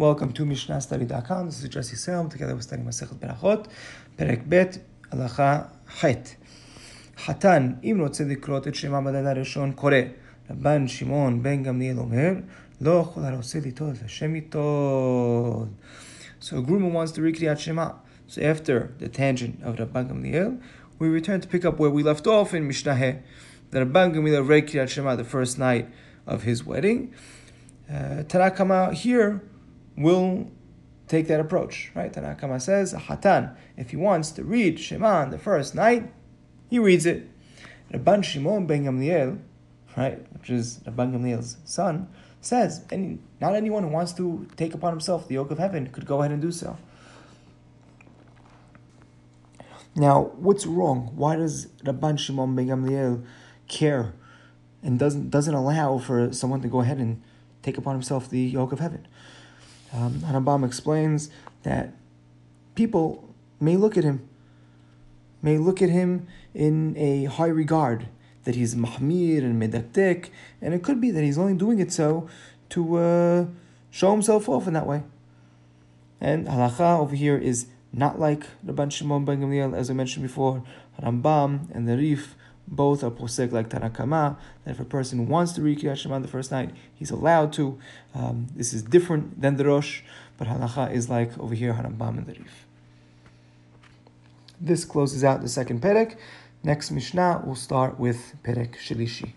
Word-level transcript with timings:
Welcome 0.00 0.32
to 0.34 0.44
MishnahStudy.com. 0.44 1.46
This 1.46 1.62
is 1.62 1.68
Jesse 1.68 1.96
Selm. 1.96 2.30
Together 2.30 2.54
we're 2.54 2.60
studying 2.60 2.86
Masechet 2.86 3.18
Berachot, 3.18 3.66
Perek 4.18 4.48
Bet, 4.48 4.78
Alacha 5.10 5.68
Het. 6.00 6.36
חתן, 7.24 7.72
אם 7.84 7.98
רוצה 8.00 8.24
לקרות 8.24 8.68
את 8.68 8.74
שם 8.74 8.94
המדד 8.94 9.26
הראשון, 9.26 9.72
קורא. 9.72 9.96
רבן 10.50 10.88
שמעון 10.88 11.42
בן 11.42 11.62
גמליאל 11.62 11.98
אומר, 11.98 12.32
לא 12.80 12.90
יכול 12.90 13.24
הרוצה 13.24 13.60
ליטול 13.60 13.90
את 13.98 14.04
השם 14.04 14.34
ייטול. 14.34 15.66
So 16.40 16.56
a 16.56 16.62
groomer 16.62 16.92
wants 16.92 17.12
to 17.12 17.22
read 17.22 17.36
Kriyat 17.36 17.58
Shema. 17.58 17.88
So 18.26 18.42
after 18.42 18.92
the 18.98 19.08
tangent 19.08 19.62
of 19.62 19.76
Rabban 19.76 20.10
Gamliel, 20.10 20.60
we 20.98 21.08
return 21.08 21.40
to 21.40 21.48
pick 21.48 21.64
up 21.64 21.78
where 21.78 21.90
we 21.90 22.02
left 22.02 22.26
off 22.26 22.52
in 22.54 22.66
Mishnah 22.66 22.96
He. 22.96 23.14
That 23.70 23.86
Rabban 23.86 24.14
Gamliel 24.14 24.46
read 24.46 24.68
Kriyat 24.68 24.88
Shema 24.88 25.16
the 25.16 25.24
first 25.24 25.58
night 25.58 25.88
of 26.26 26.42
his 26.42 26.64
wedding. 26.64 27.14
Uh, 27.88 28.24
Tanakama 28.24 28.92
here 28.92 29.40
will 29.97 30.49
take 31.07 31.27
that 31.27 31.39
approach, 31.39 31.91
right? 31.93 32.11
Tanakama 32.11 32.61
says, 32.61 32.93
hatan, 32.93 33.55
if 33.75 33.89
he 33.89 33.97
wants 33.97 34.31
to 34.31 34.43
read 34.43 34.79
Shema 34.79 35.21
on 35.21 35.29
the 35.29 35.37
first 35.37 35.75
night, 35.75 36.11
he 36.69 36.79
reads 36.79 37.05
it. 37.05 37.27
Rabban 37.93 38.23
Shimon 38.23 38.65
ben 38.65 38.85
Gamliel, 38.85 39.39
right, 39.97 40.25
which 40.33 40.49
is 40.49 40.79
Rabban 40.85 41.13
Gamliel's 41.13 41.57
son, 41.65 42.07
says, 42.39 42.85
any, 42.91 43.19
not 43.41 43.55
anyone 43.55 43.83
who 43.83 43.89
wants 43.89 44.13
to 44.13 44.47
take 44.55 44.73
upon 44.73 44.93
himself 44.93 45.27
the 45.27 45.35
yoke 45.35 45.51
of 45.51 45.59
heaven 45.59 45.87
could 45.87 46.05
go 46.05 46.19
ahead 46.19 46.31
and 46.31 46.41
do 46.41 46.51
so. 46.51 46.77
Now, 49.95 50.31
what's 50.37 50.65
wrong? 50.65 51.11
Why 51.15 51.35
does 51.35 51.67
Rabban 51.83 52.17
Shimon 52.17 52.55
ben 52.55 52.67
Gamliel 52.67 53.25
care 53.67 54.13
and 54.81 54.97
doesn't 54.97 55.29
doesn't 55.29 55.53
allow 55.53 55.97
for 55.97 56.31
someone 56.31 56.61
to 56.61 56.69
go 56.69 56.79
ahead 56.79 56.97
and 56.97 57.21
take 57.61 57.77
upon 57.77 57.95
himself 57.95 58.29
the 58.29 58.39
yoke 58.39 58.71
of 58.71 58.79
heaven? 58.79 59.05
Um, 59.93 60.19
Rambam 60.21 60.65
explains 60.65 61.29
that 61.63 61.93
people 62.75 63.27
may 63.59 63.75
look 63.75 63.97
at 63.97 64.03
him, 64.03 64.27
may 65.41 65.57
look 65.57 65.81
at 65.81 65.89
him 65.89 66.27
in 66.53 66.95
a 66.97 67.25
high 67.25 67.47
regard, 67.47 68.07
that 68.43 68.55
he's 68.55 68.75
mahmir 68.75 69.39
and 69.39 69.61
medakdek, 69.61 70.29
and 70.61 70.73
it 70.73 70.83
could 70.83 70.99
be 70.99 71.11
that 71.11 71.23
he's 71.23 71.37
only 71.37 71.53
doing 71.53 71.79
it 71.79 71.91
so 71.91 72.29
to 72.69 72.97
uh, 72.97 73.45
show 73.89 74.11
himself 74.11 74.47
off 74.49 74.67
in 74.67 74.73
that 74.73 74.87
way. 74.87 75.03
And 76.19 76.47
halacha 76.47 76.99
over 76.99 77.15
here 77.15 77.37
is 77.37 77.67
not 77.93 78.19
like 78.19 78.45
Rabban 78.65 78.91
Shimon 78.91 79.25
ben 79.25 79.41
Gamliel, 79.41 79.75
as 79.75 79.89
I 79.89 79.93
mentioned 79.93 80.23
before, 80.23 80.63
Rambam 81.01 81.69
and 81.75 81.87
the 81.87 81.97
Rif 81.97 82.35
both 82.67 83.03
are 83.03 83.11
posek 83.11 83.51
like 83.51 83.69
Tanakama, 83.69 84.37
that 84.63 84.71
if 84.71 84.79
a 84.79 84.85
person 84.85 85.27
wants 85.27 85.53
to 85.53 85.61
read 85.61 85.79
Kriyat 85.79 85.97
Shema 85.97 86.19
the 86.19 86.27
first 86.27 86.51
night, 86.51 86.71
he's 86.95 87.11
allowed 87.11 87.53
to. 87.53 87.79
Um, 88.15 88.47
this 88.55 88.73
is 88.73 88.83
different 88.83 89.41
than 89.41 89.57
the 89.57 89.65
Rosh, 89.65 90.01
but 90.37 90.47
halacha 90.47 90.91
is 90.91 91.09
like 91.09 91.37
over 91.37 91.55
here 91.55 91.73
Harambam 91.73 92.17
and 92.17 92.27
the 92.27 92.33
Rif. 92.33 92.65
This 94.59 94.85
closes 94.85 95.23
out 95.23 95.41
the 95.41 95.49
second 95.49 95.81
Perek. 95.81 96.17
Next 96.63 96.91
Mishnah, 96.91 97.41
we'll 97.43 97.55
start 97.55 97.99
with 97.99 98.35
Perek 98.43 98.77
Shilishi. 98.77 99.33